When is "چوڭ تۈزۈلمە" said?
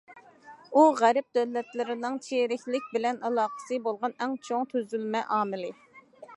4.49-5.25